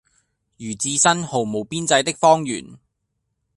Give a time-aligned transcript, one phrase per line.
[0.57, 2.75] 如置身毫無邊際的荒原，